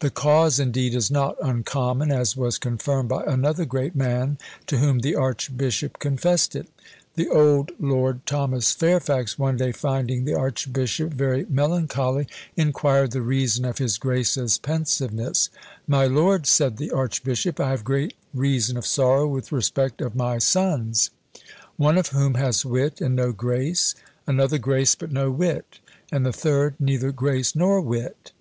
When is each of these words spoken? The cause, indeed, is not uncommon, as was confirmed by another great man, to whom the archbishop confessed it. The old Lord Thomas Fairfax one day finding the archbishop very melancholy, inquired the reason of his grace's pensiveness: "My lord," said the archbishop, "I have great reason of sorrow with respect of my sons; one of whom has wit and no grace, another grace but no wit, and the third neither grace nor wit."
The 0.00 0.10
cause, 0.10 0.58
indeed, 0.60 0.94
is 0.94 1.10
not 1.10 1.34
uncommon, 1.42 2.10
as 2.12 2.36
was 2.36 2.58
confirmed 2.58 3.08
by 3.08 3.24
another 3.24 3.64
great 3.64 3.96
man, 3.96 4.36
to 4.66 4.76
whom 4.76 4.98
the 4.98 5.14
archbishop 5.16 5.98
confessed 5.98 6.54
it. 6.54 6.66
The 7.14 7.30
old 7.30 7.72
Lord 7.80 8.26
Thomas 8.26 8.72
Fairfax 8.72 9.38
one 9.38 9.56
day 9.56 9.72
finding 9.72 10.26
the 10.26 10.34
archbishop 10.34 11.14
very 11.14 11.46
melancholy, 11.48 12.26
inquired 12.54 13.12
the 13.12 13.22
reason 13.22 13.64
of 13.64 13.78
his 13.78 13.96
grace's 13.96 14.58
pensiveness: 14.58 15.48
"My 15.86 16.04
lord," 16.06 16.46
said 16.46 16.76
the 16.76 16.90
archbishop, 16.90 17.58
"I 17.58 17.70
have 17.70 17.82
great 17.82 18.12
reason 18.34 18.76
of 18.76 18.84
sorrow 18.84 19.26
with 19.26 19.52
respect 19.52 20.02
of 20.02 20.14
my 20.14 20.36
sons; 20.36 21.08
one 21.78 21.96
of 21.96 22.08
whom 22.08 22.34
has 22.34 22.62
wit 22.66 23.00
and 23.00 23.16
no 23.16 23.32
grace, 23.32 23.94
another 24.26 24.58
grace 24.58 24.94
but 24.94 25.10
no 25.10 25.30
wit, 25.30 25.78
and 26.12 26.26
the 26.26 26.30
third 26.34 26.74
neither 26.78 27.10
grace 27.10 27.56
nor 27.56 27.80
wit." 27.80 28.32